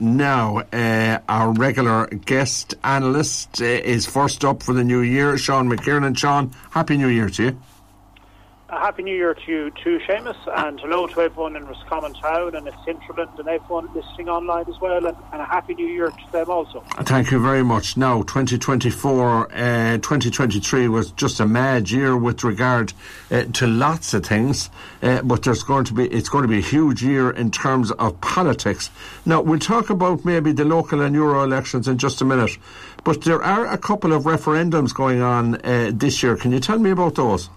Now, 0.00 0.58
uh, 0.72 1.18
our 1.28 1.52
regular 1.52 2.06
guest 2.06 2.74
analyst 2.82 3.60
uh, 3.60 3.64
is 3.64 4.06
first 4.06 4.44
up 4.44 4.62
for 4.62 4.72
the 4.72 4.84
new 4.84 5.00
year, 5.00 5.38
Sean 5.38 5.68
McKiernan. 5.68 6.16
Sean, 6.16 6.52
Happy 6.70 6.96
New 6.96 7.08
Year 7.08 7.28
to 7.30 7.42
you. 7.42 7.58
A 8.74 8.76
happy 8.76 9.04
New 9.04 9.14
Year 9.14 9.34
to 9.34 9.52
you 9.52 9.70
too, 9.70 10.00
Seamus, 10.00 10.36
and 10.58 10.80
hello 10.80 11.06
to 11.06 11.20
everyone 11.20 11.54
in 11.54 11.64
Roscommon 11.64 12.12
Town 12.14 12.56
and 12.56 12.66
at 12.66 12.74
Centraland 12.78 13.38
and 13.38 13.46
everyone 13.46 13.88
listening 13.94 14.28
online 14.28 14.64
as 14.68 14.80
well, 14.80 15.06
and, 15.06 15.16
and, 15.32 15.40
a 15.40 15.44
happy 15.44 15.74
New 15.74 15.86
Year 15.86 16.08
to 16.08 16.32
them 16.32 16.50
also. 16.50 16.80
Thank 17.02 17.30
you 17.30 17.38
very 17.40 17.62
much. 17.62 17.96
Now, 17.96 18.22
2024, 18.22 19.52
uh, 19.52 19.98
2023 19.98 20.88
was 20.88 21.12
just 21.12 21.38
a 21.38 21.46
mad 21.46 21.88
year 21.88 22.16
with 22.16 22.42
regard 22.42 22.92
uh, 23.30 23.44
to 23.44 23.68
lots 23.68 24.12
of 24.12 24.26
things, 24.26 24.70
uh, 25.02 25.22
but 25.22 25.44
there's 25.44 25.62
going 25.62 25.84
to 25.84 25.94
be 25.94 26.08
it's 26.08 26.28
going 26.28 26.42
to 26.42 26.48
be 26.48 26.58
a 26.58 26.68
huge 26.68 27.00
year 27.00 27.30
in 27.30 27.52
terms 27.52 27.92
of 27.92 28.20
politics. 28.22 28.90
Now, 29.24 29.40
we'll 29.40 29.60
talk 29.60 29.88
about 29.88 30.24
maybe 30.24 30.50
the 30.50 30.64
local 30.64 31.00
and 31.00 31.14
Euro 31.14 31.44
elections 31.44 31.86
in 31.86 31.96
just 31.96 32.20
a 32.22 32.24
minute, 32.24 32.58
but 33.04 33.22
there 33.22 33.40
are 33.40 33.66
a 33.66 33.78
couple 33.78 34.12
of 34.12 34.24
referendums 34.24 34.92
going 34.92 35.22
on 35.22 35.60
uh, 35.60 35.92
this 35.94 36.24
year. 36.24 36.36
Can 36.36 36.50
you 36.50 36.58
tell 36.58 36.80
me 36.80 36.90
about 36.90 37.14
those? 37.14 37.48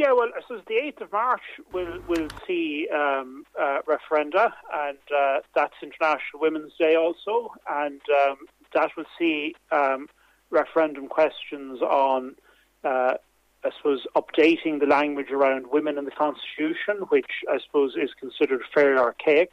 Yeah, 0.00 0.12
well, 0.12 0.30
I 0.34 0.40
suppose 0.40 0.62
the 0.66 0.76
8th 0.76 1.02
of 1.02 1.12
March 1.12 1.42
we'll, 1.74 1.98
we'll 2.08 2.30
see 2.46 2.88
um, 2.88 3.44
uh, 3.60 3.80
referenda, 3.86 4.50
and 4.72 4.96
uh, 5.14 5.40
that's 5.54 5.74
International 5.82 6.40
Women's 6.40 6.72
Day 6.78 6.96
also, 6.96 7.52
and 7.68 8.00
um, 8.24 8.38
that 8.72 8.92
will 8.96 9.04
see 9.18 9.54
um, 9.70 10.08
referendum 10.48 11.06
questions 11.06 11.82
on, 11.82 12.34
uh, 12.82 13.16
I 13.62 13.70
suppose, 13.76 14.06
updating 14.16 14.80
the 14.80 14.86
language 14.86 15.30
around 15.32 15.66
women 15.70 15.98
in 15.98 16.06
the 16.06 16.12
Constitution, 16.12 17.04
which 17.10 17.44
I 17.50 17.58
suppose 17.58 17.92
is 17.94 18.08
considered 18.18 18.62
fairly 18.72 18.98
archaic, 18.98 19.52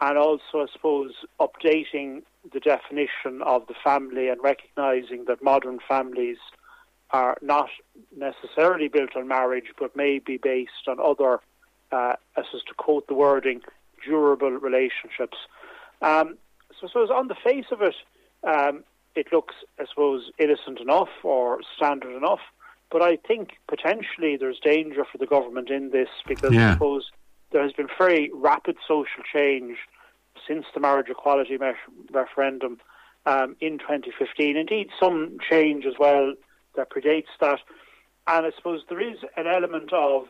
and 0.00 0.16
also, 0.16 0.62
I 0.62 0.66
suppose, 0.72 1.12
updating 1.38 2.22
the 2.50 2.60
definition 2.60 3.42
of 3.44 3.66
the 3.66 3.74
family 3.84 4.28
and 4.28 4.42
recognising 4.42 5.26
that 5.26 5.42
modern 5.42 5.80
families 5.86 6.38
are 7.10 7.36
not 7.40 7.68
necessarily 8.16 8.88
built 8.88 9.16
on 9.16 9.28
marriage, 9.28 9.66
but 9.78 9.96
may 9.96 10.18
be 10.18 10.36
based 10.36 10.88
on 10.88 10.98
other, 11.00 11.40
uh, 11.92 12.14
as 12.36 12.44
to 12.50 12.74
quote 12.76 13.06
the 13.06 13.14
wording, 13.14 13.62
durable 14.04 14.50
relationships. 14.50 15.38
Um, 16.02 16.36
so, 16.80 16.86
I 16.86 16.88
suppose 16.88 17.10
on 17.10 17.28
the 17.28 17.34
face 17.34 17.66
of 17.70 17.80
it, 17.82 17.94
um, 18.42 18.84
it 19.14 19.32
looks, 19.32 19.54
I 19.80 19.86
suppose, 19.88 20.30
innocent 20.38 20.80
enough 20.80 21.08
or 21.22 21.60
standard 21.76 22.14
enough. 22.16 22.40
But 22.90 23.02
I 23.02 23.16
think 23.16 23.54
potentially 23.66 24.36
there's 24.36 24.60
danger 24.60 25.04
for 25.10 25.18
the 25.18 25.26
government 25.26 25.70
in 25.70 25.90
this 25.90 26.08
because 26.26 26.52
yeah. 26.52 26.70
I 26.70 26.72
suppose 26.74 27.10
there 27.50 27.62
has 27.62 27.72
been 27.72 27.88
very 27.98 28.30
rapid 28.32 28.76
social 28.86 29.22
change 29.32 29.78
since 30.46 30.66
the 30.74 30.80
marriage 30.80 31.08
equality 31.08 31.58
me- 31.58 31.72
referendum 32.12 32.78
um, 33.24 33.56
in 33.60 33.78
2015. 33.78 34.56
Indeed, 34.56 34.90
some 35.00 35.38
change 35.50 35.84
as 35.84 35.94
well 35.98 36.34
that 36.76 36.90
predates 36.90 37.32
that. 37.40 37.60
And 38.26 38.46
I 38.46 38.50
suppose 38.56 38.82
there 38.88 39.00
is 39.00 39.18
an 39.36 39.46
element 39.46 39.92
of, 39.92 40.26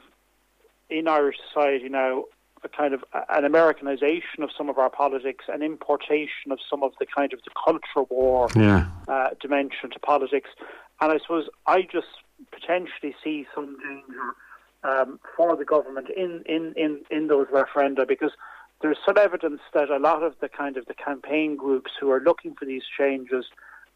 in 0.90 1.08
Irish 1.08 1.36
society 1.48 1.88
now, 1.88 2.24
a 2.64 2.68
kind 2.68 2.94
of 2.94 3.04
an 3.30 3.44
Americanization 3.44 4.42
of 4.42 4.50
some 4.56 4.68
of 4.68 4.78
our 4.78 4.90
politics, 4.90 5.44
an 5.48 5.62
importation 5.62 6.50
of 6.50 6.58
some 6.68 6.82
of 6.82 6.92
the 6.98 7.06
kind 7.06 7.32
of 7.32 7.40
the 7.44 7.50
culture 7.64 8.06
war 8.10 8.48
yeah. 8.56 8.88
uh, 9.08 9.30
dimension 9.40 9.90
to 9.90 9.98
politics. 10.00 10.50
And 11.00 11.12
I 11.12 11.18
suppose 11.18 11.48
I 11.66 11.82
just 11.82 12.06
potentially 12.52 13.14
see 13.22 13.46
some 13.54 13.76
danger 13.78 14.34
um, 14.84 15.18
for 15.36 15.56
the 15.56 15.64
government 15.64 16.08
in, 16.16 16.42
in, 16.46 16.72
in, 16.76 17.00
in 17.10 17.26
those 17.28 17.46
referenda 17.48 18.06
because 18.06 18.32
there's 18.82 18.98
some 19.06 19.18
evidence 19.18 19.60
that 19.72 19.90
a 19.90 19.98
lot 19.98 20.22
of 20.22 20.34
the 20.40 20.48
kind 20.48 20.76
of 20.76 20.86
the 20.86 20.94
campaign 20.94 21.56
groups 21.56 21.92
who 21.98 22.10
are 22.10 22.20
looking 22.20 22.54
for 22.54 22.64
these 22.64 22.82
changes 22.98 23.46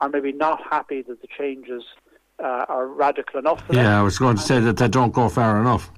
are 0.00 0.08
maybe 0.08 0.32
not 0.32 0.60
happy 0.70 1.02
that 1.02 1.20
the 1.20 1.28
changes 1.38 1.82
uh, 2.42 2.66
are 2.68 2.86
radical 2.86 3.38
enough. 3.38 3.62
yeah. 3.70 3.98
I 3.98 4.02
was 4.02 4.18
going 4.18 4.36
to 4.36 4.42
say 4.42 4.60
that 4.60 4.76
they 4.76 4.88
don't 4.88 5.12
go 5.12 5.28
far 5.28 5.60
enough. 5.60 5.90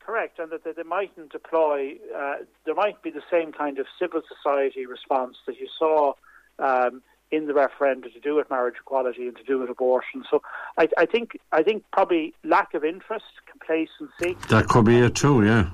Correct, 0.00 0.38
and 0.38 0.50
that 0.52 0.64
they, 0.64 0.72
they 0.72 0.82
mightn't 0.82 1.32
deploy. 1.32 1.96
Uh, 2.16 2.36
there 2.64 2.74
might 2.74 3.02
be 3.02 3.10
the 3.10 3.22
same 3.30 3.52
kind 3.52 3.78
of 3.78 3.86
civil 4.00 4.22
society 4.26 4.86
response 4.86 5.36
that 5.46 5.58
you 5.58 5.68
saw 5.78 6.14
um, 6.58 7.02
in 7.30 7.46
the 7.46 7.54
referendum 7.54 8.10
to 8.10 8.20
do 8.20 8.36
with 8.36 8.48
marriage 8.50 8.76
equality 8.80 9.26
and 9.26 9.36
to 9.36 9.44
do 9.44 9.58
with 9.58 9.68
abortion. 9.68 10.24
So 10.30 10.40
I, 10.78 10.88
I 10.96 11.06
think 11.06 11.38
I 11.52 11.62
think 11.62 11.84
probably 11.92 12.34
lack 12.44 12.74
of 12.74 12.84
interest, 12.84 13.26
complacency. 13.50 14.36
That 14.48 14.66
could 14.68 14.86
be 14.86 14.98
it 14.98 15.14
too. 15.14 15.44
Yeah. 15.44 15.70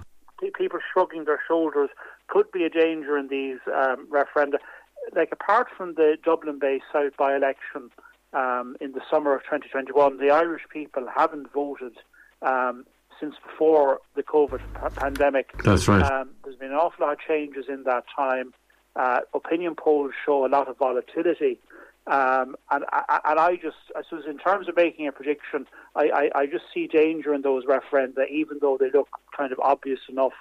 People 0.58 0.80
shrugging 0.92 1.24
their 1.24 1.40
shoulders 1.46 1.90
could 2.26 2.50
be 2.52 2.64
a 2.64 2.70
danger 2.70 3.16
in 3.16 3.28
these 3.28 3.58
um, 3.72 4.08
referenda. 4.10 4.56
Like 5.14 5.30
apart 5.32 5.68
from 5.76 5.94
the 5.94 6.16
Dublin 6.22 6.58
Bay 6.58 6.80
South 6.92 7.16
by-election 7.16 7.90
um, 8.34 8.76
in 8.80 8.92
the 8.92 9.00
summer 9.10 9.34
of 9.34 9.42
2021, 9.42 10.18
the 10.18 10.30
Irish 10.30 10.62
people 10.70 11.06
haven't 11.14 11.52
voted 11.52 11.96
um, 12.42 12.84
since 13.20 13.34
before 13.46 14.00
the 14.16 14.22
COVID 14.22 14.58
p- 14.58 14.94
pandemic. 14.96 15.52
That's 15.62 15.88
right. 15.88 16.02
Um, 16.02 16.30
there's 16.44 16.56
been 16.56 16.72
an 16.72 16.76
awful 16.76 17.06
lot 17.06 17.14
of 17.14 17.20
changes 17.20 17.66
in 17.68 17.84
that 17.84 18.04
time. 18.14 18.52
Uh, 18.96 19.20
opinion 19.32 19.74
polls 19.74 20.12
show 20.24 20.44
a 20.44 20.48
lot 20.48 20.68
of 20.68 20.76
volatility. 20.78 21.58
Um, 22.06 22.54
and, 22.70 22.84
and 22.92 23.40
I 23.40 23.56
just, 23.56 23.76
I 23.96 24.02
suppose, 24.02 24.24
in 24.28 24.38
terms 24.38 24.68
of 24.68 24.76
making 24.76 25.08
a 25.08 25.12
prediction, 25.12 25.66
I, 25.96 26.30
I, 26.34 26.40
I 26.40 26.46
just 26.46 26.64
see 26.72 26.86
danger 26.86 27.32
in 27.32 27.42
those 27.42 27.64
referenda, 27.64 28.28
even 28.30 28.58
though 28.60 28.76
they 28.78 28.90
look 28.90 29.08
kind 29.36 29.52
of 29.52 29.58
obvious 29.60 30.00
enough 30.08 30.34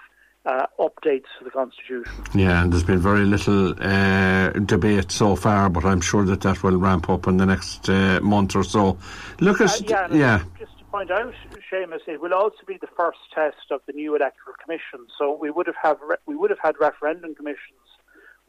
uh, 0.46 0.66
updates 0.80 1.26
to 1.40 1.46
the 1.46 1.52
Constitution. 1.52 2.12
Yeah, 2.34 2.64
and 2.64 2.72
there's 2.72 2.84
been 2.84 3.00
very 3.00 3.26
little 3.26 3.74
uh, 3.82 4.50
debate 4.50 5.12
so 5.12 5.36
far, 5.36 5.70
but 5.70 5.86
I'm 5.86 6.02
sure 6.02 6.26
that 6.26 6.42
that 6.42 6.64
will 6.64 6.78
ramp 6.78 7.10
up 7.10 7.28
in 7.28 7.38
the 7.38 7.46
next 7.46 7.90
uh, 7.90 8.20
month 8.22 8.56
or 8.56 8.64
so. 8.64 8.98
Look 9.40 9.62
at 9.62 9.82
uh, 9.82 9.86
yeah, 9.88 10.08
yeah. 10.12 10.44
Just 10.60 10.78
to 10.80 10.86
point 10.86 11.12
out, 11.12 11.34
Seamus, 11.72 12.08
it 12.08 12.22
will 12.22 12.34
also 12.34 12.58
be 12.68 12.78
the 12.78 12.90
first 12.98 13.20
test 13.34 13.72
of 13.72 13.82
the 13.88 13.94
new 13.94 14.16
electoral 14.16 14.56
commission. 14.62 15.08
So 15.18 15.38
we 15.40 15.50
would 15.50 15.68
have 15.68 15.78
have 15.82 15.98
re- 16.02 16.18
we 16.26 16.36
would 16.36 16.50
have 16.50 16.60
had 16.60 16.76
referendum 16.80 17.36
commissions 17.36 17.80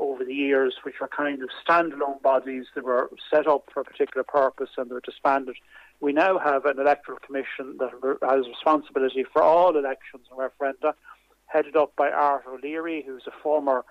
over 0.00 0.25
the 0.25 0.34
years, 0.34 0.75
which 0.82 0.97
are 1.00 1.09
kind 1.09 1.41
of 1.43 1.49
standalone 1.66 2.21
bodies 2.21 2.66
that 2.75 2.84
were 2.84 3.09
set 3.32 3.47
up 3.47 3.69
for 3.72 3.81
a 3.81 3.84
particular 3.84 4.25
purpose 4.25 4.71
and 4.76 4.91
they 4.91 4.94
were 4.94 5.00
disbanded. 5.00 5.56
We 6.00 6.12
now 6.12 6.38
have 6.38 6.66
an 6.66 6.81
electoral 6.81 7.19
commission 7.25 7.78
that 7.78 7.91
has 8.22 8.49
responsibility 8.49 9.25
for 9.32 9.41
all 9.41 9.76
elections 9.76 10.26
and 10.31 10.38
referenda 10.41 10.94
headed 11.47 11.77
up 11.77 11.94
by 11.97 12.10
Art 12.10 12.44
O'Leary, 12.47 13.03
who's 13.06 13.25
a 13.27 13.43
former 13.43 13.84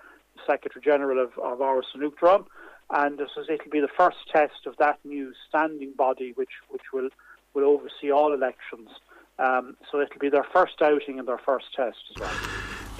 Secretary 0.46 0.82
General 0.84 1.22
of, 1.22 1.38
of 1.38 1.60
an 1.60 2.44
And 2.90 3.18
this 3.18 3.30
is, 3.36 3.46
it'll 3.48 3.70
be 3.70 3.80
the 3.80 3.88
first 3.96 4.18
test 4.30 4.66
of 4.66 4.76
that 4.78 4.98
new 5.04 5.32
standing 5.48 5.92
body, 5.96 6.32
which, 6.34 6.50
which 6.68 6.92
will, 6.92 7.08
will 7.54 7.64
oversee 7.64 8.10
all 8.10 8.32
elections. 8.32 8.90
Um, 9.38 9.76
so 9.90 10.00
it'll 10.00 10.20
be 10.20 10.28
their 10.28 10.46
first 10.52 10.80
outing 10.82 11.18
and 11.18 11.26
their 11.26 11.38
first 11.38 11.66
test 11.74 11.98
as 12.14 12.20
well. 12.20 12.32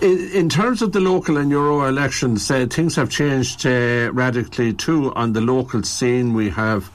In, 0.02 0.18
in 0.32 0.48
terms 0.48 0.82
of 0.82 0.92
the 0.92 1.00
local 1.00 1.36
and 1.36 1.50
Euro 1.50 1.86
elections, 1.86 2.50
uh, 2.50 2.66
things 2.68 2.96
have 2.96 3.10
changed 3.10 3.64
uh, 3.64 4.10
radically 4.12 4.72
too 4.72 5.14
on 5.14 5.32
the 5.32 5.40
local 5.40 5.82
scene. 5.84 6.34
We 6.34 6.50
have 6.50 6.90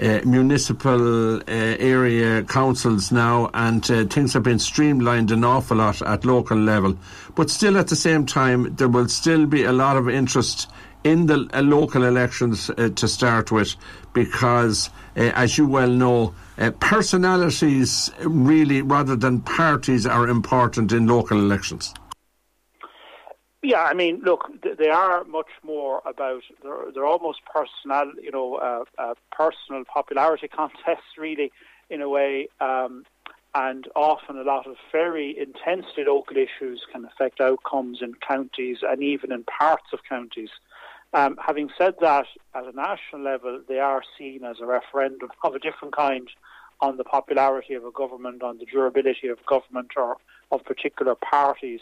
uh, 0.00 0.20
municipal 0.24 1.36
uh, 1.36 1.42
area 1.46 2.42
councils 2.44 3.10
now, 3.10 3.50
and 3.54 3.90
uh, 3.90 4.04
things 4.04 4.32
have 4.32 4.44
been 4.44 4.58
streamlined 4.58 5.30
an 5.30 5.44
awful 5.44 5.78
lot 5.78 6.00
at 6.02 6.24
local 6.24 6.56
level. 6.56 6.96
But 7.34 7.50
still, 7.50 7.76
at 7.76 7.88
the 7.88 7.96
same 7.96 8.24
time, 8.24 8.74
there 8.76 8.88
will 8.88 9.08
still 9.08 9.46
be 9.46 9.64
a 9.64 9.72
lot 9.72 9.96
of 9.96 10.08
interest 10.08 10.70
in 11.04 11.26
the 11.26 11.48
uh, 11.52 11.62
local 11.62 12.04
elections 12.04 12.70
uh, 12.70 12.90
to 12.90 13.08
start 13.08 13.50
with, 13.50 13.74
because, 14.12 14.90
as 15.16 15.58
you 15.58 15.66
well 15.66 15.90
know, 15.90 16.34
personalities 16.80 18.10
really, 18.24 18.82
rather 18.82 19.16
than 19.16 19.40
parties, 19.40 20.06
are 20.06 20.28
important 20.28 20.92
in 20.92 21.06
local 21.06 21.38
elections. 21.38 21.92
Yeah, 23.62 23.82
I 23.82 23.92
mean, 23.92 24.20
look, 24.24 24.48
they 24.78 24.88
are 24.88 25.24
much 25.24 25.50
more 25.64 26.00
about 26.06 26.42
they're, 26.62 26.92
they're 26.94 27.06
almost 27.06 27.40
personal, 27.44 28.12
you 28.22 28.30
know, 28.30 28.54
uh, 28.54 28.84
uh, 28.98 29.14
personal 29.32 29.84
popularity 29.84 30.46
contests, 30.56 31.18
really, 31.18 31.50
in 31.90 32.00
a 32.00 32.08
way, 32.08 32.48
um, 32.60 33.04
and 33.54 33.88
often 33.96 34.38
a 34.38 34.42
lot 34.42 34.68
of 34.68 34.76
very 34.92 35.36
intensely 35.36 36.04
local 36.06 36.36
issues 36.36 36.84
can 36.92 37.04
affect 37.04 37.40
outcomes 37.40 37.98
in 38.00 38.14
counties 38.14 38.78
and 38.82 39.02
even 39.02 39.32
in 39.32 39.42
parts 39.44 39.86
of 39.92 40.00
counties. 40.08 40.50
Um, 41.12 41.36
having 41.44 41.70
said 41.76 41.94
that, 42.00 42.26
at 42.54 42.64
a 42.64 42.72
national 42.72 43.22
level, 43.22 43.60
they 43.66 43.80
are 43.80 44.02
seen 44.16 44.44
as 44.44 44.60
a 44.60 44.66
referendum 44.66 45.30
of 45.42 45.54
a 45.56 45.58
different 45.58 45.96
kind 45.96 46.28
on 46.80 46.96
the 46.96 47.04
popularity 47.04 47.74
of 47.74 47.84
a 47.84 47.90
government, 47.90 48.44
on 48.44 48.58
the 48.58 48.66
durability 48.66 49.26
of 49.26 49.44
government 49.46 49.90
or 49.96 50.16
of 50.52 50.64
particular 50.64 51.16
parties 51.16 51.80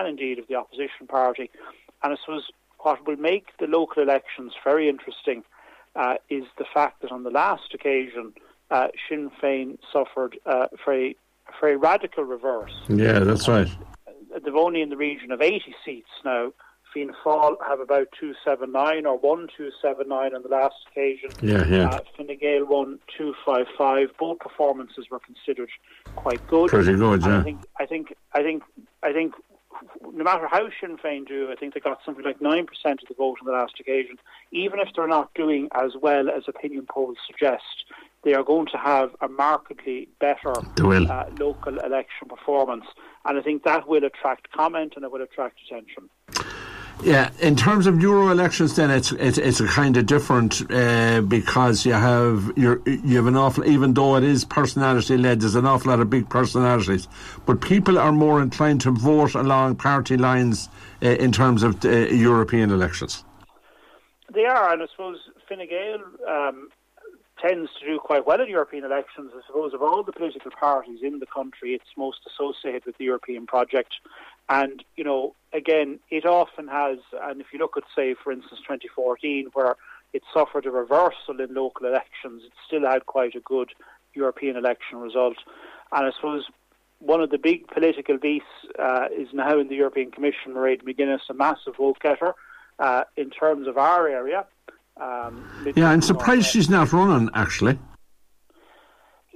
and 0.00 0.08
indeed 0.08 0.38
of 0.38 0.46
the 0.48 0.54
opposition 0.54 1.06
party. 1.06 1.50
And 2.02 2.12
I 2.12 2.16
suppose 2.16 2.50
what 2.80 3.06
will 3.06 3.16
make 3.16 3.46
the 3.58 3.66
local 3.66 4.02
elections 4.02 4.52
very 4.64 4.88
interesting 4.88 5.44
uh, 5.94 6.14
is 6.28 6.44
the 6.58 6.64
fact 6.72 7.02
that 7.02 7.12
on 7.12 7.24
the 7.24 7.30
last 7.30 7.74
occasion, 7.74 8.32
uh, 8.70 8.88
Sinn 9.08 9.30
Féin 9.42 9.78
suffered 9.92 10.38
uh, 10.46 10.66
a 10.72 10.76
very, 10.84 11.16
very 11.60 11.76
radical 11.76 12.24
reverse. 12.24 12.72
Yeah, 12.88 13.20
that's 13.20 13.48
right. 13.48 13.68
They've 14.44 14.54
only 14.54 14.80
in 14.80 14.90
the 14.90 14.96
region 14.96 15.32
of 15.32 15.42
80 15.42 15.74
seats 15.84 16.08
now 16.24 16.52
Fianna 16.92 17.12
Fáil 17.24 17.56
have 17.66 17.80
about 17.80 18.08
279 18.18 19.06
or 19.06 19.18
1279 19.18 20.34
on 20.34 20.42
the 20.42 20.48
last 20.48 20.74
occasion. 20.90 21.30
Yeah, 21.40 21.64
yeah. 21.66 21.88
Uh, 21.88 22.00
Fine 22.16 22.38
Gael 22.38 22.64
won 22.66 22.98
255. 23.16 24.10
Both 24.18 24.38
performances 24.40 25.06
were 25.10 25.20
considered 25.20 25.70
quite 26.16 26.44
good. 26.48 26.70
Pretty 26.70 26.94
good, 26.94 27.22
And 27.22 27.32
yeah. 27.32 27.40
I 27.40 27.42
think, 27.42 27.60
I 27.78 27.86
think, 27.86 28.14
I 28.34 28.42
think, 28.42 28.62
I 29.02 29.12
think, 29.12 29.34
no 30.12 30.24
matter 30.24 30.46
how 30.50 30.68
Sinn 30.80 30.96
Féin 30.96 31.26
do, 31.26 31.50
I 31.50 31.56
think 31.56 31.74
they 31.74 31.80
got 31.80 32.00
something 32.04 32.24
like 32.24 32.40
9% 32.40 32.60
of 32.62 33.08
the 33.08 33.14
vote 33.16 33.38
on 33.40 33.46
the 33.46 33.52
last 33.52 33.80
occasion. 33.80 34.18
Even 34.52 34.80
if 34.80 34.88
they're 34.94 35.06
not 35.06 35.32
doing 35.34 35.68
as 35.74 35.92
well 36.00 36.28
as 36.28 36.44
opinion 36.48 36.86
polls 36.90 37.16
suggest, 37.26 37.84
they 38.22 38.34
are 38.34 38.42
going 38.42 38.66
to 38.66 38.76
have 38.76 39.10
a 39.20 39.28
markedly 39.28 40.08
better 40.18 40.52
uh, 41.10 41.24
local 41.38 41.78
election 41.78 42.28
performance. 42.28 42.84
And 43.24 43.38
I 43.38 43.42
think 43.42 43.64
that 43.64 43.88
will 43.88 44.04
attract 44.04 44.52
comment 44.52 44.94
and 44.96 45.04
it 45.04 45.12
will 45.12 45.22
attract 45.22 45.58
attention. 45.66 46.10
Yeah, 47.02 47.30
in 47.40 47.56
terms 47.56 47.86
of 47.86 48.00
Euro 48.02 48.30
elections, 48.30 48.76
then 48.76 48.90
it's 48.90 49.12
it's, 49.12 49.38
it's 49.38 49.60
a 49.60 49.66
kind 49.66 49.96
of 49.96 50.04
different 50.04 50.70
uh, 50.70 51.22
because 51.22 51.86
you 51.86 51.94
have 51.94 52.52
you 52.56 52.82
you 52.84 53.16
have 53.16 53.26
an 53.26 53.36
awful 53.36 53.64
even 53.64 53.94
though 53.94 54.16
it 54.16 54.24
is 54.24 54.44
personality 54.44 55.16
led, 55.16 55.40
there's 55.40 55.54
an 55.54 55.66
awful 55.66 55.90
lot 55.90 56.00
of 56.00 56.10
big 56.10 56.28
personalities, 56.28 57.08
but 57.46 57.62
people 57.62 57.98
are 57.98 58.12
more 58.12 58.42
inclined 58.42 58.82
to 58.82 58.90
vote 58.90 59.34
along 59.34 59.76
party 59.76 60.18
lines 60.18 60.68
uh, 61.02 61.08
in 61.08 61.32
terms 61.32 61.62
of 61.62 61.82
uh, 61.84 61.88
European 61.88 62.70
elections. 62.70 63.24
They 64.34 64.44
are, 64.44 64.72
and 64.72 64.82
I 64.82 64.86
suppose 64.90 65.18
Fine 65.48 65.68
Gael 65.68 66.00
um, 66.28 66.68
tends 67.40 67.70
to 67.80 67.86
do 67.86 67.98
quite 67.98 68.26
well 68.26 68.40
in 68.40 68.48
European 68.48 68.84
elections. 68.84 69.32
I 69.34 69.40
suppose 69.46 69.72
of 69.74 69.82
all 69.82 70.02
the 70.02 70.12
political 70.12 70.50
parties 70.50 71.00
in 71.02 71.18
the 71.18 71.26
country, 71.26 71.74
it's 71.74 71.96
most 71.96 72.18
associated 72.26 72.84
with 72.86 72.98
the 72.98 73.04
European 73.04 73.46
project. 73.46 73.94
And, 74.50 74.84
you 74.96 75.04
know, 75.04 75.36
again, 75.52 76.00
it 76.10 76.26
often 76.26 76.66
has, 76.66 76.98
and 77.22 77.40
if 77.40 77.46
you 77.52 77.60
look 77.60 77.76
at, 77.76 77.84
say, 77.94 78.14
for 78.14 78.32
instance, 78.32 78.60
2014, 78.62 79.50
where 79.54 79.76
it 80.12 80.22
suffered 80.34 80.66
a 80.66 80.70
reversal 80.70 81.40
in 81.40 81.54
local 81.54 81.86
elections, 81.86 82.42
it 82.44 82.52
still 82.66 82.82
had 82.82 83.06
quite 83.06 83.36
a 83.36 83.40
good 83.40 83.70
European 84.12 84.56
election 84.56 84.98
result. 84.98 85.36
And 85.92 86.06
I 86.06 86.10
suppose 86.16 86.46
one 86.98 87.20
of 87.20 87.30
the 87.30 87.38
big 87.38 87.68
political 87.68 88.18
beasts 88.18 88.48
uh, 88.76 89.06
is 89.16 89.28
now 89.32 89.58
in 89.58 89.68
the 89.68 89.76
European 89.76 90.10
Commission, 90.10 90.52
Mairead 90.54 90.82
McGuinness, 90.82 91.20
a 91.30 91.34
massive 91.34 91.76
vote 91.76 91.98
getter 92.00 92.34
uh, 92.80 93.04
in 93.16 93.30
terms 93.30 93.68
of 93.68 93.78
our 93.78 94.08
area. 94.08 94.46
Um, 95.00 95.48
Yeah, 95.76 95.90
I'm 95.90 96.02
surprised 96.02 96.46
she's 96.46 96.68
not 96.68 96.92
running 96.92 97.30
actually. 97.34 97.78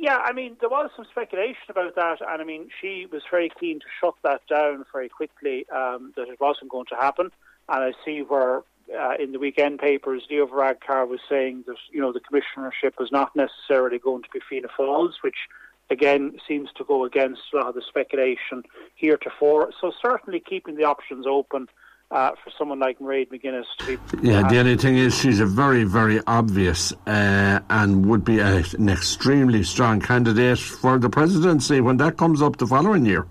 Yeah, 0.05 0.19
I 0.19 0.35
mean, 0.35 0.59
there 0.61 0.69
was 0.69 0.91
some 0.95 1.06
speculation 1.11 1.71
about 1.71 1.95
that, 1.95 2.19
and 2.21 2.43
I 2.43 2.45
mean, 2.45 2.69
she 2.79 3.06
was 3.11 3.23
very 3.31 3.51
keen 3.59 3.81
to 3.81 3.87
shut 4.03 4.12
that 4.23 4.43
down 4.51 4.85
very 4.93 5.09
quickly, 5.09 5.65
um, 5.71 6.12
that 6.15 6.29
it 6.29 6.39
wasn't 6.39 6.71
going 6.71 6.85
to 6.91 6.95
happen. 6.95 7.31
And 7.71 7.85
I 7.85 7.93
see 8.05 8.21
where 8.21 8.65
uh, 8.95 9.15
in 9.19 9.33
the 9.33 9.39
weekend 9.39 9.79
papers, 9.79 10.25
Leo 10.29 10.47
Varadkar 10.47 11.09
was 11.09 11.21
saying 11.27 11.65
that, 11.67 11.77
you 11.91 12.03
know, 12.03 12.12
the 12.12 12.21
commissionership 12.21 12.99
was 12.99 13.11
not 13.12 13.35
necessarily 13.35 13.99
going 13.99 14.23
to 14.25 14.29
be 14.31 14.41
Fianna 14.47 14.69
Fáil's, 14.79 15.23
which 15.23 15.49
again 15.89 16.37
seems 16.47 16.69
to 16.77 16.85
go 16.85 17.06
against 17.06 17.41
a 17.55 17.56
lot 17.56 17.69
of 17.69 17.75
the 17.75 17.81
speculation 17.89 18.62
heretofore. 18.97 19.73
So 19.81 19.91
certainly 20.05 20.39
keeping 20.39 20.77
the 20.77 20.85
options 20.85 21.25
open 21.27 21.71
uh, 22.15 22.31
for 22.43 22.51
someone 22.57 22.79
like 22.79 23.01
Mairead 23.01 23.29
McGuinness 23.31 23.65
to 23.79 23.99
be. 23.99 24.29
Yeah, 24.29 24.49
the 24.49 24.59
only 24.61 24.77
thing 24.77 24.97
is 24.97 25.19
she's 25.19 25.41
a 25.41 25.47
very, 25.47 25.83
very 25.83 26.21
obvious 26.27 26.93
uh, 27.07 27.61
and 27.69 28.07
would 28.07 28.25
be 28.25 28.39
a, 28.39 28.63
an 28.79 28.89
extremely 28.89 29.65
strong 29.65 30.01
candidate 30.01 30.59
for 30.59 30.99
the 30.99 31.11
presidency 31.11 31.81
when 31.81 31.97
that 31.97 32.17
comes 32.17 32.41
up 32.41 32.57
the 32.57 32.67
following 32.67 33.05
year. 33.05 33.27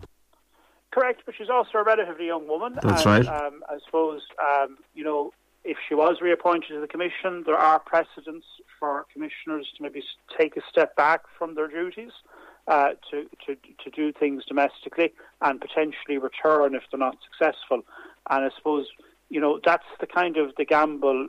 Correct, 0.91 1.21
but 1.25 1.33
she's 1.35 1.49
also 1.49 1.79
a 1.79 1.83
relatively 1.83 2.27
young 2.27 2.47
woman. 2.47 2.77
That's 2.83 3.05
and, 3.05 3.25
right. 3.25 3.43
Um, 3.43 3.63
I 3.69 3.77
suppose, 3.85 4.21
um, 4.43 4.77
you 4.93 5.03
know, 5.03 5.31
if 5.63 5.77
she 5.87 5.95
was 5.95 6.17
reappointed 6.21 6.69
to 6.69 6.81
the 6.81 6.87
commission, 6.87 7.43
there 7.45 7.57
are 7.57 7.79
precedents 7.79 8.45
for 8.79 9.05
commissioners 9.13 9.65
to 9.77 9.81
maybe 9.81 10.03
take 10.37 10.57
a 10.57 10.61
step 10.69 10.95
back 10.97 11.21
from 11.39 11.55
their 11.55 11.69
duties 11.69 12.11
uh, 12.67 12.89
to, 13.09 13.23
to 13.45 13.55
to 13.83 13.89
do 13.89 14.11
things 14.11 14.43
domestically 14.45 15.13
and 15.41 15.59
potentially 15.59 16.17
return 16.17 16.75
if 16.75 16.83
they're 16.91 16.99
not 16.99 17.17
successful. 17.23 17.81
And 18.29 18.45
I 18.45 18.49
suppose, 18.55 18.87
you 19.29 19.39
know, 19.39 19.59
that's 19.63 19.85
the 19.99 20.07
kind 20.07 20.37
of 20.37 20.55
the 20.57 20.65
gamble 20.65 21.27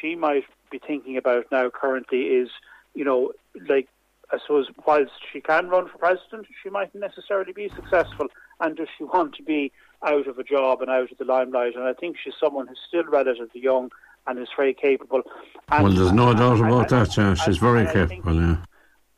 she 0.00 0.14
might 0.14 0.44
be 0.70 0.78
thinking 0.78 1.16
about 1.16 1.46
now. 1.52 1.68
Currently, 1.70 2.22
is 2.22 2.48
you 2.94 3.04
know, 3.04 3.32
like 3.68 3.88
I 4.32 4.38
suppose 4.38 4.68
whilst 4.86 5.12
she 5.32 5.40
can 5.40 5.68
run 5.68 5.88
for 5.88 5.98
president, 5.98 6.46
she 6.62 6.70
mightn't 6.70 7.00
necessarily 7.00 7.52
be 7.52 7.68
successful. 7.74 8.28
And 8.60 8.76
does 8.76 8.88
she 8.96 9.04
want 9.04 9.34
to 9.36 9.42
be 9.42 9.72
out 10.06 10.26
of 10.26 10.38
a 10.38 10.44
job 10.44 10.80
and 10.82 10.90
out 10.90 11.10
of 11.10 11.18
the 11.18 11.24
limelight? 11.24 11.74
And 11.76 11.84
I 11.84 11.92
think 11.94 12.16
she's 12.22 12.34
someone 12.40 12.66
who's 12.66 12.78
still 12.86 13.04
relatively 13.04 13.60
young 13.60 13.90
and 14.26 14.38
is 14.38 14.48
very 14.56 14.74
capable. 14.74 15.22
And, 15.70 15.84
Well, 15.84 15.92
there's 15.94 16.12
no 16.12 16.34
doubt 16.34 16.58
about 16.60 16.92
and- 16.92 17.06
that. 17.06 17.16
Yeah, 17.16 17.34
she's 17.34 17.56
very 17.58 17.82
I 17.82 17.86
think- 17.86 18.10
capable. 18.10 18.34
Yeah. 18.40 18.56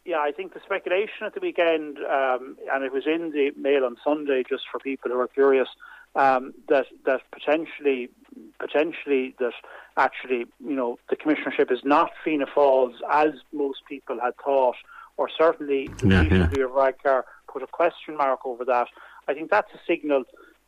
yeah, 0.04 0.20
I 0.20 0.30
think 0.32 0.54
the 0.54 0.60
speculation 0.60 1.26
at 1.26 1.34
the 1.34 1.40
weekend, 1.40 1.98
um, 1.98 2.56
and 2.72 2.84
it 2.84 2.92
was 2.92 3.06
in 3.06 3.32
the 3.32 3.50
Mail 3.56 3.84
on 3.84 3.96
Sunday, 4.04 4.44
just 4.48 4.64
for 4.70 4.78
people 4.78 5.10
who 5.10 5.18
are 5.18 5.28
curious, 5.28 5.68
um, 6.14 6.54
that 6.68 6.86
that 7.06 7.22
potentially, 7.30 8.10
potentially 8.58 9.34
that 9.38 9.52
actually, 9.96 10.46
you 10.60 10.74
know, 10.74 10.98
the 11.10 11.16
commissionership 11.16 11.70
is 11.70 11.80
not 11.84 12.10
Fianna 12.24 12.46
Fáil's 12.46 13.00
as 13.10 13.30
most 13.52 13.84
people 13.88 14.18
had 14.20 14.34
thought, 14.42 14.76
or 15.16 15.28
certainly 15.28 15.88
the 15.98 16.08
Yeah, 16.08 16.22
yeah. 16.22 16.48
Varadkar 16.48 17.22
put 17.48 17.62
a 17.62 17.66
question 17.66 18.16
mark 18.16 18.40
over 18.44 18.64
that. 18.64 18.88
I 19.28 19.34
think 19.34 19.50
that's 19.50 19.72
a 19.74 19.80
signal. 19.86 20.24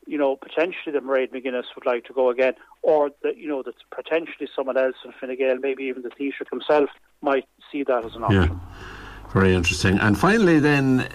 You 0.06 0.18
know, 0.18 0.36
potentially 0.36 0.92
that 0.92 1.02
Mairead 1.02 1.32
McGuinness 1.32 1.64
would 1.74 1.86
like 1.86 2.04
to 2.04 2.12
go 2.12 2.28
again, 2.28 2.54
or 2.82 3.10
that 3.22 3.38
you 3.38 3.48
know 3.48 3.62
that 3.62 3.74
potentially 3.90 4.48
someone 4.54 4.76
else 4.76 4.96
in 5.04 5.12
Fine 5.12 5.36
Gael, 5.38 5.58
maybe 5.58 5.84
even 5.84 6.02
the 6.02 6.10
Taoiseach 6.10 6.50
himself, 6.50 6.90
might 7.22 7.46
see 7.72 7.84
that 7.84 8.04
as 8.04 8.14
an 8.14 8.24
option. 8.24 8.42
Yeah, 8.42 9.30
very 9.32 9.54
interesting. 9.54 9.98
And 9.98 10.18
finally, 10.18 10.58
then. 10.60 11.08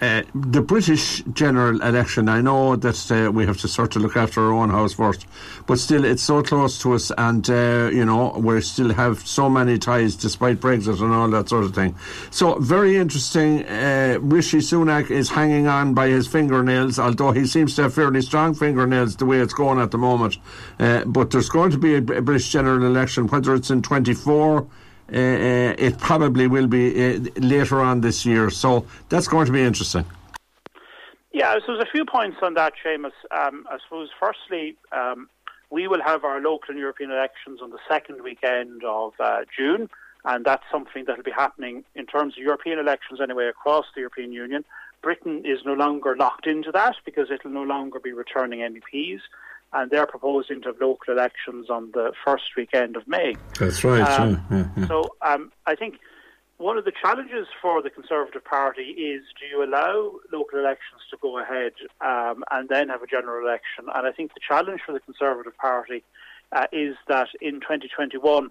Uh, 0.00 0.22
the 0.34 0.60
British 0.60 1.22
general 1.32 1.80
election, 1.80 2.28
I 2.28 2.40
know 2.40 2.74
that 2.76 3.10
uh, 3.12 3.30
we 3.30 3.46
have 3.46 3.58
to 3.58 3.68
sort 3.68 3.94
of 3.94 4.02
look 4.02 4.16
after 4.16 4.42
our 4.42 4.52
own 4.52 4.70
house 4.70 4.94
first, 4.94 5.26
but 5.66 5.78
still 5.78 6.04
it's 6.04 6.22
so 6.22 6.42
close 6.42 6.80
to 6.82 6.94
us 6.94 7.12
and, 7.16 7.48
uh, 7.48 7.90
you 7.92 8.04
know, 8.04 8.36
we 8.36 8.60
still 8.60 8.92
have 8.92 9.26
so 9.26 9.48
many 9.48 9.78
ties 9.78 10.16
despite 10.16 10.60
Brexit 10.60 11.00
and 11.00 11.12
all 11.12 11.28
that 11.30 11.48
sort 11.48 11.64
of 11.64 11.74
thing. 11.74 11.94
So, 12.30 12.58
very 12.58 12.96
interesting. 12.96 13.64
Uh, 13.64 14.18
Rishi 14.20 14.58
Sunak 14.58 15.10
is 15.10 15.30
hanging 15.30 15.68
on 15.68 15.94
by 15.94 16.08
his 16.08 16.26
fingernails, 16.26 16.98
although 16.98 17.30
he 17.30 17.46
seems 17.46 17.76
to 17.76 17.82
have 17.82 17.94
fairly 17.94 18.20
strong 18.20 18.54
fingernails 18.54 19.16
the 19.16 19.26
way 19.26 19.38
it's 19.38 19.54
going 19.54 19.78
at 19.78 19.92
the 19.92 19.98
moment. 19.98 20.38
Uh, 20.78 21.04
but 21.04 21.30
there's 21.30 21.48
going 21.48 21.70
to 21.70 21.78
be 21.78 21.94
a, 21.96 22.00
British 22.00 22.50
general 22.50 22.84
election, 22.84 23.28
whether 23.28 23.54
it's 23.54 23.70
in 23.70 23.80
24 23.80 24.58
uh, 24.58 24.60
uh, 24.60 24.64
it 25.08 25.98
probably 25.98 26.46
will 26.46 26.66
be 26.66 27.16
uh, 27.16 27.18
later 27.36 27.80
on 27.80 28.00
this 28.00 28.24
year. 28.24 28.50
So 28.50 28.86
that's 29.08 29.28
going 29.28 29.46
to 29.46 29.52
be 29.52 29.62
interesting. 29.62 30.04
Yeah, 31.32 31.54
so 31.66 31.74
there's 31.74 31.80
a 31.88 31.90
few 31.90 32.04
points 32.04 32.36
on 32.42 32.54
that, 32.54 32.74
Seamus. 32.84 33.10
Um, 33.36 33.66
I 33.68 33.78
suppose, 33.82 34.08
firstly, 34.20 34.76
um, 34.92 35.28
we 35.68 35.88
will 35.88 36.00
have 36.00 36.22
our 36.22 36.40
local 36.40 36.70
and 36.70 36.78
European 36.78 37.10
elections 37.10 37.60
on 37.60 37.70
the 37.70 37.78
second 37.88 38.22
weekend 38.22 38.84
of 38.84 39.14
uh, 39.18 39.40
June, 39.56 39.90
and 40.24 40.44
that's 40.44 40.62
something 40.70 41.04
that 41.06 41.16
will 41.16 41.24
be 41.24 41.32
happening 41.32 41.82
in 41.96 42.06
terms 42.06 42.34
of 42.38 42.44
European 42.44 42.78
elections 42.78 43.20
anyway 43.20 43.46
across 43.46 43.84
the 43.96 44.02
European 44.02 44.32
Union. 44.32 44.64
Britain 45.02 45.42
is 45.44 45.58
no 45.66 45.74
longer 45.74 46.16
locked 46.16 46.46
into 46.46 46.70
that 46.70 46.94
because 47.04 47.30
it 47.30 47.44
will 47.44 47.50
no 47.50 47.64
longer 47.64 47.98
be 47.98 48.12
returning 48.12 48.60
MEPs, 48.60 49.20
and 49.74 49.90
they're 49.90 50.06
proposing 50.06 50.62
to 50.62 50.68
have 50.68 50.80
local 50.80 51.12
elections 51.12 51.68
on 51.68 51.90
the 51.92 52.12
first 52.24 52.44
weekend 52.56 52.96
of 52.96 53.06
May. 53.06 53.34
That's 53.58 53.84
right. 53.84 54.00
Um, 54.00 54.42
yeah, 54.50 54.56
yeah, 54.56 54.68
yeah. 54.76 54.86
So 54.86 55.16
um, 55.22 55.52
I 55.66 55.74
think 55.74 55.96
one 56.58 56.78
of 56.78 56.84
the 56.84 56.92
challenges 56.92 57.48
for 57.60 57.82
the 57.82 57.90
Conservative 57.90 58.44
Party 58.44 58.82
is 58.82 59.22
do 59.40 59.46
you 59.46 59.64
allow 59.64 60.12
local 60.32 60.60
elections 60.60 61.02
to 61.10 61.16
go 61.20 61.38
ahead 61.38 61.72
um, 62.00 62.44
and 62.50 62.68
then 62.68 62.88
have 62.88 63.02
a 63.02 63.06
general 63.06 63.46
election? 63.46 63.86
And 63.94 64.06
I 64.06 64.12
think 64.12 64.32
the 64.34 64.40
challenge 64.46 64.80
for 64.86 64.92
the 64.92 65.00
Conservative 65.00 65.56
Party 65.56 66.04
uh, 66.52 66.66
is 66.72 66.96
that 67.08 67.28
in 67.40 67.54
2021, 67.54 68.50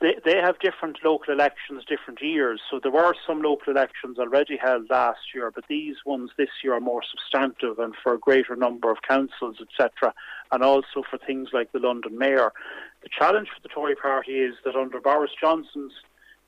they, 0.00 0.14
they 0.24 0.36
have 0.36 0.58
different 0.58 0.98
local 1.04 1.32
elections 1.32 1.84
different 1.84 2.20
years. 2.20 2.60
So 2.70 2.80
there 2.82 2.92
were 2.92 3.14
some 3.26 3.42
local 3.42 3.72
elections 3.72 4.18
already 4.18 4.56
held 4.56 4.90
last 4.90 5.34
year, 5.34 5.50
but 5.54 5.64
these 5.68 5.96
ones 6.04 6.30
this 6.36 6.48
year 6.62 6.74
are 6.74 6.80
more 6.80 7.02
substantive 7.02 7.78
and 7.78 7.94
for 8.02 8.14
a 8.14 8.18
greater 8.18 8.56
number 8.56 8.90
of 8.90 8.98
councils, 9.06 9.56
etc., 9.60 10.14
and 10.52 10.62
also 10.62 11.02
for 11.08 11.18
things 11.18 11.50
like 11.52 11.72
the 11.72 11.78
London 11.78 12.18
Mayor. 12.18 12.52
The 13.02 13.08
challenge 13.08 13.48
for 13.48 13.60
the 13.62 13.68
Tory 13.68 13.96
party 13.96 14.38
is 14.40 14.54
that 14.64 14.76
under 14.76 15.00
Boris 15.00 15.32
Johnson's 15.40 15.92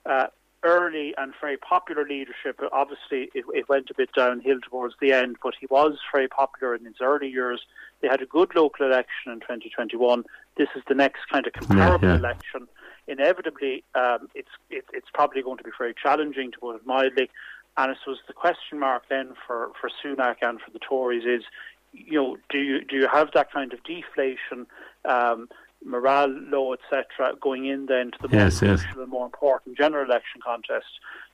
uh, 0.05 0.27
early 0.63 1.15
and 1.17 1.33
very 1.41 1.57
popular 1.57 2.05
leadership, 2.05 2.61
obviously 2.73 3.31
it, 3.35 3.45
it 3.55 3.69
went 3.69 3.91
a 3.91 3.95
bit 3.95 4.11
downhill 4.17 4.59
towards 4.61 4.95
the 5.01 5.13
end, 5.13 5.37
but 5.43 5.55
he 5.59 5.67
was 5.71 5.99
very 6.13 6.29
popular 6.29 6.75
in 6.75 6.85
his 6.85 6.97
early 7.01 7.29
years. 7.29 7.63
They 8.01 8.09
had 8.09 8.23
a 8.23 8.27
good 8.27 8.55
local 8.55 8.87
election 8.87 9.33
in 9.33 9.41
2021. 9.41 10.25
This 10.57 10.69
is 10.75 10.83
the 10.89 10.95
next 10.95 11.29
kind 11.31 11.47
of 11.47 11.53
comparable 11.53 12.09
yeah. 12.09 12.17
election. 12.17 12.69
Inevitably, 13.09 13.85
um, 13.95 14.29
it's 14.35 14.49
it, 14.71 14.85
it's 14.93 15.09
probably 15.13 15.43
going 15.43 15.59
to 15.59 15.65
be 15.65 15.71
very 15.79 15.95
challenging 16.01 16.51
to 16.53 16.59
put 16.59 16.77
it 16.77 16.87
mildly. 16.87 17.31
And 17.77 17.93
I 17.93 17.95
suppose 18.01 18.19
the 18.27 18.33
question 18.33 18.79
mark 18.79 19.05
then 19.09 19.35
for, 19.47 19.71
for 19.79 19.91
Sunak 20.03 20.37
and 20.41 20.61
for 20.61 20.71
the 20.71 20.79
Tories 20.79 21.25
is, 21.25 21.45
you 21.93 22.21
know, 22.21 22.37
do 22.49 22.59
you 22.59 22.85
do 22.85 22.97
you 22.97 23.09
have 23.13 23.31
that 23.35 23.53
kind 23.53 23.73
of 23.73 23.81
deflation, 23.85 24.67
um, 25.05 25.49
morale 25.85 26.29
low, 26.29 26.73
etc., 26.73 27.35
going 27.41 27.67
in 27.67 27.87
then 27.87 28.11
to 28.13 28.19
the 28.23 28.29
more 28.29 28.41
yes, 28.41 28.59
crucial 28.59 28.87
yes. 28.87 28.97
and 28.97 29.09
more 29.09 29.27
important 29.27 29.77
general 29.77 30.05
election 30.05 30.41
contest? 30.45 30.87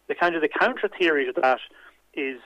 The 0.08 0.14
kind 0.14 0.34
of 0.34 0.42
the 0.42 0.48
counter 0.48 0.88
theory 0.88 1.26
to 1.26 1.40
that 1.40 1.60
is 2.14 2.40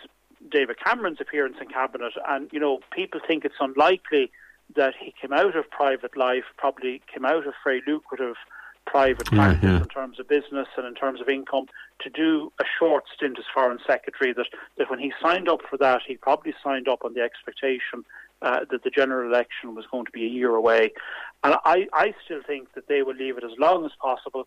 David 0.50 0.76
Cameron's 0.82 1.20
appearance 1.20 1.56
in 1.60 1.68
cabinet, 1.68 2.12
and 2.28 2.48
you 2.52 2.60
know, 2.60 2.80
people 2.92 3.20
think 3.26 3.44
it's 3.44 3.56
unlikely 3.60 4.30
that 4.74 4.94
he 5.00 5.14
came 5.20 5.32
out 5.32 5.56
of 5.56 5.70
private 5.70 6.16
life, 6.16 6.44
probably 6.56 7.00
came 7.12 7.24
out 7.24 7.46
of 7.46 7.54
very 7.64 7.82
lucrative 7.86 8.36
private 8.86 9.28
Yeah, 9.32 9.38
practice 9.38 9.64
yeah. 9.70 9.78
in 9.78 9.88
terms 9.88 10.18
of 10.20 10.28
business 10.28 10.68
and 10.76 10.86
in 10.86 10.94
terms 10.94 11.20
of 11.20 11.28
income 11.28 11.66
to 12.02 12.10
do 12.10 12.52
a 12.60 12.64
short 12.78 13.04
stint 13.14 13.38
as 13.38 13.44
foreign 13.52 13.78
secretary. 13.86 14.32
That 14.32 14.46
that 14.78 14.88
when 14.90 14.98
he 14.98 15.12
signed 15.22 15.48
up 15.48 15.60
for 15.68 15.76
that, 15.78 16.00
he 16.06 16.16
probably 16.16 16.54
signed 16.62 16.88
up 16.88 17.04
on 17.04 17.14
the 17.14 17.20
expectation 17.20 18.04
uh, 18.42 18.60
that 18.70 18.84
the 18.84 18.90
general 18.90 19.28
election 19.32 19.74
was 19.74 19.84
going 19.90 20.04
to 20.06 20.12
be 20.12 20.24
a 20.24 20.28
year 20.28 20.54
away. 20.54 20.92
And 21.44 21.54
I, 21.64 21.86
I 21.92 22.14
still 22.24 22.42
think 22.46 22.72
that 22.74 22.86
they 22.88 23.02
will 23.02 23.14
leave 23.14 23.36
it 23.38 23.44
as 23.44 23.52
long 23.58 23.84
as 23.84 23.92
possible. 24.00 24.46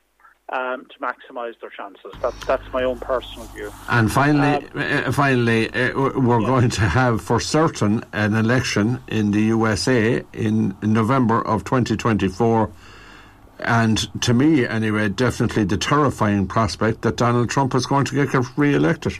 Um, 0.51 0.87
to 0.91 0.97
maximise 0.99 1.53
their 1.61 1.69
chances. 1.69 2.11
That's 2.23 2.43
that's 2.47 2.63
my 2.73 2.81
own 2.83 2.97
personal 2.97 3.45
view. 3.53 3.71
And 3.87 4.11
finally, 4.11 4.67
uh, 4.73 5.11
finally, 5.11 5.69
uh, 5.69 5.91
we're 5.95 6.41
Yeah. 6.41 6.47
going 6.47 6.69
to 6.71 6.81
have 6.81 7.21
for 7.21 7.39
certain 7.39 8.03
an 8.13 8.33
election 8.33 8.99
in 9.09 9.29
the 9.29 9.41
USA 9.41 10.23
in 10.33 10.75
November 10.81 11.39
of 11.45 11.65
2024. 11.65 12.67
And 13.59 14.21
to 14.21 14.33
me, 14.33 14.65
anyway, 14.65 15.09
definitely 15.09 15.65
the 15.65 15.77
terrifying 15.77 16.47
prospect 16.47 17.01
that 17.01 17.17
Donald 17.17 17.49
Trump 17.49 17.75
is 17.75 17.85
going 17.85 18.05
to 18.05 18.25
get 18.25 18.57
re-elected. 18.57 19.19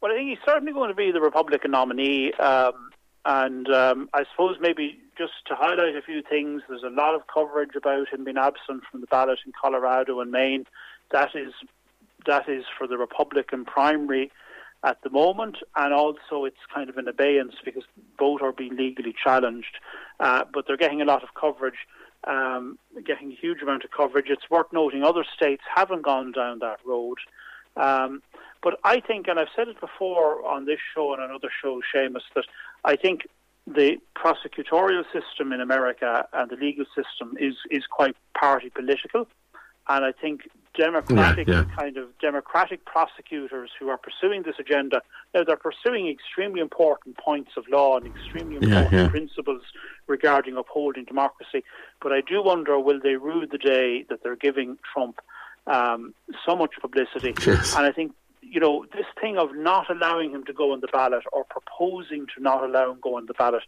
Well, 0.00 0.12
I 0.12 0.16
think 0.16 0.28
he's 0.30 0.38
certainly 0.46 0.72
going 0.72 0.90
to 0.90 0.94
be 0.94 1.10
the 1.10 1.20
Republican 1.20 1.72
nominee. 1.72 2.32
Um, 2.34 2.90
and 3.24 3.68
um, 3.68 4.08
I 4.14 4.24
suppose 4.30 4.56
maybe 4.60 4.98
just 5.16 5.32
to 5.48 5.54
highlight 5.54 5.96
a 5.96 6.02
few 6.02 6.22
things, 6.22 6.62
there's 6.68 6.84
a 6.84 6.90
lot 6.90 7.14
of 7.14 7.22
coverage 7.32 7.74
about 7.76 8.08
him 8.08 8.24
being 8.24 8.38
absent 8.38 8.84
from 8.90 9.00
the 9.00 9.06
ballot 9.08 9.40
in 9.44 9.52
Colorado 9.60 10.20
and 10.20 10.30
Maine. 10.30 10.64
That 11.10 11.30
is 11.34 11.52
that 12.26 12.48
is 12.48 12.64
for 12.76 12.86
the 12.86 12.98
Republican 12.98 13.64
primary 13.64 14.30
at 14.84 15.02
the 15.02 15.10
moment, 15.10 15.56
and 15.76 15.92
also 15.92 16.44
it's 16.44 16.56
kind 16.72 16.88
of 16.88 16.96
in 16.96 17.08
abeyance 17.08 17.54
because 17.64 17.82
both 18.18 18.40
are 18.42 18.52
being 18.52 18.76
legally 18.76 19.14
challenged. 19.22 19.78
Uh, 20.20 20.44
but 20.52 20.66
they're 20.66 20.76
getting 20.76 21.02
a 21.02 21.04
lot 21.04 21.22
of 21.22 21.30
coverage, 21.34 21.86
um, 22.26 22.78
getting 23.04 23.32
a 23.32 23.34
huge 23.34 23.62
amount 23.62 23.84
of 23.84 23.90
coverage. 23.90 24.26
It's 24.28 24.50
worth 24.50 24.72
noting 24.72 25.02
other 25.02 25.24
states 25.36 25.62
haven't 25.74 26.02
gone 26.02 26.32
down 26.32 26.58
that 26.60 26.78
road. 26.84 27.18
Um, 27.76 28.22
but 28.62 28.80
I 28.84 29.00
think, 29.00 29.28
and 29.28 29.38
I've 29.38 29.48
said 29.54 29.68
it 29.68 29.80
before 29.80 30.44
on 30.44 30.64
this 30.64 30.80
show 30.94 31.14
and 31.14 31.22
another 31.22 31.48
show, 31.62 31.80
Seamus, 31.94 32.22
that 32.34 32.44
I 32.84 32.96
think 32.96 33.28
the 33.66 33.98
prosecutorial 34.16 35.04
system 35.12 35.52
in 35.52 35.60
America 35.60 36.26
and 36.32 36.50
the 36.50 36.56
legal 36.56 36.86
system 36.86 37.36
is, 37.38 37.54
is 37.70 37.84
quite 37.88 38.16
party 38.38 38.70
political. 38.70 39.28
And 39.88 40.04
I 40.04 40.12
think 40.12 40.48
democratic 40.78 41.48
Yeah, 41.48 41.64
yeah. 41.68 41.76
kind 41.76 41.96
of 41.96 42.06
democratic 42.20 42.84
prosecutors 42.84 43.70
who 43.78 43.88
are 43.88 43.98
pursuing 43.98 44.44
this 44.44 44.54
agenda, 44.58 45.02
now 45.34 45.42
they're 45.44 45.56
pursuing 45.56 46.08
extremely 46.08 46.60
important 46.60 47.18
points 47.18 47.52
of 47.56 47.64
law 47.68 47.98
and 47.98 48.06
extremely 48.06 48.56
important 48.56 48.92
yeah. 48.92 49.08
principles 49.08 49.62
regarding 50.06 50.56
upholding 50.56 51.04
democracy. 51.04 51.64
But 52.00 52.12
I 52.12 52.20
do 52.20 52.42
wonder, 52.42 52.78
will 52.78 53.00
they 53.00 53.16
rue 53.16 53.46
the 53.46 53.58
day 53.58 54.04
that 54.08 54.22
they're 54.22 54.36
giving 54.36 54.78
Trump 54.92 55.20
um, 55.66 56.14
so 56.46 56.56
much 56.56 56.74
publicity? 56.80 57.34
Yes. 57.44 57.74
And 57.76 57.84
I 57.84 57.92
think 57.92 58.12
you 58.40 58.60
know 58.60 58.86
this 58.94 59.06
thing 59.20 59.36
of 59.36 59.54
not 59.54 59.90
allowing 59.90 60.30
him 60.30 60.44
to 60.44 60.52
go 60.52 60.72
on 60.72 60.80
the 60.80 60.86
ballot 60.88 61.24
or 61.32 61.44
proposing 61.44 62.26
to 62.34 62.42
not 62.42 62.64
allow 62.64 62.92
him 62.92 62.98
go 63.02 63.16
on 63.16 63.26
the 63.26 63.34
ballot 63.34 63.62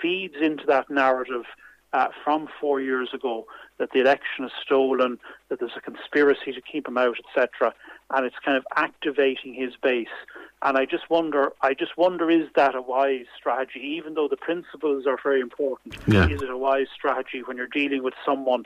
feeds 0.00 0.36
into 0.40 0.64
that 0.66 0.88
narrative 0.88 1.44
uh, 1.92 2.08
from 2.24 2.48
four 2.60 2.80
years 2.80 3.10
ago 3.12 3.46
that 3.78 3.90
the 3.92 4.00
election 4.00 4.44
is 4.44 4.52
stolen, 4.64 5.18
that 5.48 5.58
there's 5.60 5.76
a 5.76 5.80
conspiracy 5.80 6.52
to 6.52 6.60
keep 6.60 6.86
him 6.88 6.96
out, 6.98 7.16
etc. 7.28 7.74
And 8.10 8.24
it's 8.26 8.36
kind 8.44 8.56
of 8.56 8.64
activating 8.76 9.54
his 9.54 9.74
base. 9.82 10.06
And 10.62 10.78
I 10.78 10.84
just 10.84 11.10
wonder, 11.10 11.52
I 11.60 11.74
just 11.74 11.96
wonder, 11.96 12.30
is 12.30 12.48
that 12.56 12.74
a 12.74 12.82
wise 12.82 13.26
strategy? 13.36 13.80
Even 13.80 14.14
though 14.14 14.28
the 14.28 14.36
principles 14.36 15.06
are 15.06 15.18
very 15.22 15.40
important, 15.40 15.94
Yeah. 16.06 16.26
is 16.26 16.40
it 16.42 16.50
a 16.50 16.56
wise 16.58 16.88
strategy 16.94 17.42
when 17.42 17.56
you're 17.56 17.66
dealing 17.66 18.02
with 18.02 18.14
someone 18.24 18.64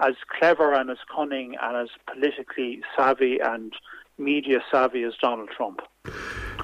as 0.00 0.14
clever 0.38 0.72
and 0.72 0.90
as 0.90 0.98
cunning 1.14 1.56
and 1.60 1.76
as 1.76 1.88
politically 2.12 2.82
savvy 2.96 3.38
and 3.40 3.74
media 4.18 4.60
savvy 4.70 5.02
as 5.04 5.14
Donald 5.20 5.50
Trump? 5.56 5.80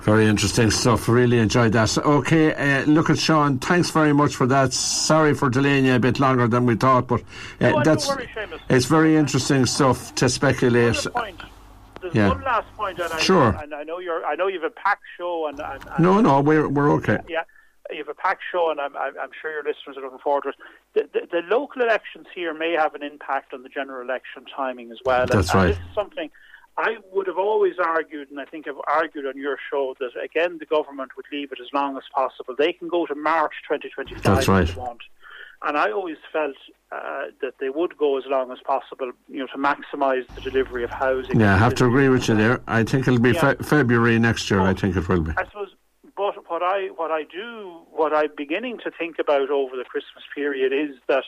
Very 0.03 0.27
interesting 0.27 0.71
stuff. 0.71 1.09
Really 1.09 1.39
enjoyed 1.39 1.73
that. 1.73 1.97
Okay, 1.99 2.55
uh, 2.55 2.85
look 2.87 3.11
at 3.11 3.19
Sean. 3.19 3.59
Thanks 3.59 3.91
very 3.91 4.13
much 4.15 4.35
for 4.35 4.47
that. 4.47 4.73
Sorry 4.73 5.35
for 5.35 5.51
delaying 5.51 5.85
you 5.85 5.95
a 5.95 5.99
bit 5.99 6.19
longer 6.19 6.49
than 6.49 6.65
we 6.67 6.75
thought, 6.77 7.07
but 7.07 7.21
uh, 7.61 7.71
No, 7.71 7.83
that's 7.85 8.09
worry, 8.09 8.29
it's 8.71 8.87
very 8.87 9.17
interesting 9.17 9.67
stuff 9.67 10.15
to 10.17 10.29
speculate. 10.29 10.95
There's 12.01 12.15
Yeah. 12.15 12.29
one 12.29 12.43
last 12.43 12.67
point, 12.77 12.99
and 12.99 13.13
I, 13.13 13.19
Sure. 13.19 13.55
and 13.63 13.75
I 13.75 13.83
know 13.83 13.99
you're. 13.99 14.25
I 14.25 14.35
know 14.35 14.47
you've 14.47 14.63
a 14.65 14.71
packed 14.71 15.03
show, 15.19 15.47
and, 15.49 15.61
and, 15.61 15.85
and 15.87 15.99
No, 16.05 16.21
no, 16.23 16.41
we're 16.41 16.67
we're 16.67 16.91
okay. 16.93 17.19
yeah, 17.29 17.43
you 17.91 17.99
have 17.99 18.09
a 18.09 18.15
packed 18.15 18.43
show, 18.51 18.71
and 18.71 18.81
I'm, 18.81 18.97
I'm 18.97 19.31
sure 19.43 19.53
your 19.53 19.63
listeners 19.65 19.99
are 19.99 20.03
looking 20.03 20.19
forward 20.19 20.45
to 20.45 20.49
it. 20.51 20.57
The, 20.95 21.21
the, 21.21 21.27
the 21.43 21.43
local 21.55 21.83
elections 21.83 22.27
here 22.35 22.55
may 22.55 22.73
have 22.73 22.95
an 22.95 23.03
impact 23.03 23.53
on 23.53 23.63
the 23.65 23.69
general 23.69 24.01
election 24.03 24.45
timing 24.57 24.91
as 24.91 24.99
well. 25.05 25.27
That's 25.27 25.51
and 25.51 25.55
right. 25.63 25.67
This 25.69 25.77
is 25.77 25.95
something 25.95 26.31
I 26.77 26.97
would 27.13 27.27
have 27.27 27.37
always 27.39 27.75
argued, 27.79 28.31
and 28.31 28.41
I 28.41 28.45
think 28.45 28.67
I've 28.69 28.81
argued 28.87 29.27
on 29.27 29.37
your 29.37 29.59
show 29.71 29.95
that 30.01 30.11
again 30.23 30.59
the 30.59 30.67
government 30.67 31.13
would 31.17 31.27
leave 31.33 31.53
it 31.53 31.59
as 31.61 31.69
long 31.73 31.97
as 31.97 32.05
possible. 32.15 32.55
They 32.57 32.73
can 32.73 32.89
go 32.89 33.07
to 33.07 33.15
March 33.15 33.53
2025 33.69 34.23
That's 34.23 34.49
right. 34.49 34.69
if 34.69 34.75
they 34.75 34.81
want. 34.81 35.01
And 35.63 35.77
I 35.77 35.91
always 35.91 36.17
felt 36.33 36.57
uh, 36.91 37.25
that 37.43 37.59
they 37.61 37.69
would 37.69 37.99
go 37.99 38.17
as 38.17 38.25
long 38.27 38.51
as 38.51 38.59
possible, 38.65 39.13
you 39.29 39.41
know, 39.41 39.47
to 39.49 39.59
maximise 39.59 40.27
the 40.35 40.41
delivery 40.41 40.85
of 40.85 40.91
housing. 40.91 41.39
Yeah, 41.39 41.55
I 41.55 41.59
have 41.59 41.75
to 41.77 41.85
agree 41.85 42.09
with 42.09 42.29
you 42.29 42.35
there. 42.35 42.63
I 42.67 42.83
think 42.83 43.07
it'll 43.07 43.21
be 43.21 43.33
Yeah. 43.33 43.53
fe- 43.55 43.63
February 43.65 44.19
next 44.19 44.51
year. 44.51 44.61
I 44.61 44.73
think 44.73 44.97
it 44.97 45.07
will 45.07 45.21
be. 45.21 45.33
I 45.37 45.45
suppose, 45.45 45.75
but 46.17 46.49
what 46.51 46.63
I 46.63 46.87
what 46.97 47.11
I 47.11 47.25
do, 47.25 47.77
what 47.91 48.15
I'm 48.15 48.31
beginning 48.37 48.79
to 48.85 48.91
think 48.91 49.19
about 49.19 49.51
over 49.51 49.77
the 49.77 49.85
Christmas 49.85 50.25
period 50.35 50.73
is 50.73 50.97
that, 51.09 51.25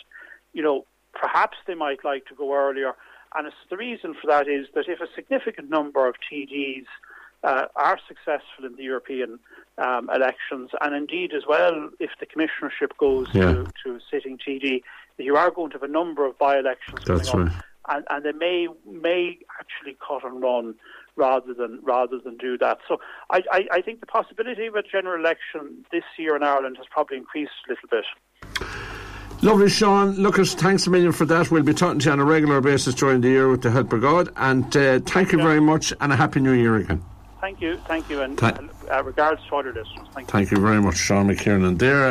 you 0.55 0.63
know, 0.63 0.87
perhaps 1.13 1.59
they 1.67 1.75
might 1.75 2.03
like 2.03 2.25
to 2.27 2.35
go 2.35 2.55
earlier, 2.55 2.95
and 3.35 3.47
it's, 3.47 3.57
the 3.71 3.77
reason 3.77 4.15
for 4.21 4.27
that 4.29 4.49
is 4.49 4.67
that 4.75 4.89
if 4.89 5.01
a 5.01 5.07
significant 5.15 5.71
number 5.71 6.07
of 6.09 6.15
TDs 6.31 6.85
uh, 7.45 7.67
are 7.77 7.99
successful 8.07 8.65
in 8.65 8.77
the 8.77 8.85
European 8.85 9.39
um, 9.79 10.09
elections, 10.15 10.71
and 10.81 10.95
indeed 10.95 11.33
as 11.35 11.43
well, 11.49 11.91
if 11.99 12.11
the 12.21 12.27
commissionership 12.27 12.97
goes 12.99 13.27
Yeah. 13.33 13.53
to, 13.53 13.73
to 13.85 13.95
a 13.97 14.01
sitting 14.11 14.39
TD, 14.39 14.83
you 15.19 15.37
are 15.37 15.51
going 15.51 15.71
to 15.71 15.75
have 15.79 15.83
a 15.83 15.93
number 15.93 16.27
of 16.27 16.39
by-elections 16.39 17.03
That's 17.07 17.29
coming 17.31 17.49
up 17.49 17.53
right. 17.53 17.97
and, 17.97 18.05
and 18.11 18.25
they 18.25 18.33
may 18.33 18.69
may 18.87 19.39
actually 19.61 19.97
cut 20.07 20.25
and 20.25 20.43
run 20.43 20.75
rather 21.17 21.53
than 21.55 21.81
rather 21.83 22.19
than 22.19 22.37
do 22.37 22.57
that. 22.59 22.79
So 22.89 22.99
I, 23.31 23.43
I, 23.53 23.67
I 23.73 23.81
think 23.83 24.01
the 24.01 24.07
possibility 24.07 24.67
of 24.67 24.75
a 24.75 24.83
general 24.83 25.21
election 25.21 25.85
this 25.93 26.05
year 26.19 26.35
in 26.37 26.43
Ireland 26.43 26.77
has 26.79 26.87
probably 26.91 27.19
increased 27.19 27.53
a 27.69 27.73
little 27.73 27.89
bit. 27.91 28.05
Lovely, 29.43 29.69
Sean. 29.69 30.13
Lucas, 30.13 30.55
thanks 30.55 30.87
a 30.87 30.91
million 30.91 31.11
for 31.11 31.25
that. 31.25 31.51
We'll 31.51 31.65
be 31.65 31.75
talking 31.75 31.99
to 31.99 32.07
you 32.07 32.13
on 32.13 32.21
a 32.21 32.25
regular 32.25 32.61
basis 32.61 32.95
during 32.95 33.23
the 33.23 33.29
year 33.29 33.49
with 33.51 33.63
the 33.63 33.73
help 33.73 33.93
of 33.93 34.01
God. 34.01 34.29
And 34.37 34.65
uh, 34.77 35.01
thank 35.01 35.33
you 35.33 35.39
very 35.39 35.61
much, 35.61 35.93
and 36.01 36.13
a 36.13 36.17
happy 36.17 36.39
new 36.39 36.53
year 36.53 36.77
again. 36.77 37.03
Thank 37.41 37.61
you, 37.61 37.77
thank 37.89 38.09
you, 38.09 38.23
and 38.23 38.39
Thank- 38.39 38.59
uh, 38.89 39.03
regards 39.03 39.43
to 39.49 39.57
other 39.57 39.73
listeners. 39.73 40.07
Thank 40.15 40.29
you. 40.29 40.33
Thank 40.33 40.51
you 40.53 40.59
very 40.59 40.81
much, 40.81 40.97
Sean 40.97 41.27
McKiernan. 41.27 41.67
And 41.67 41.79
there. 41.81 42.07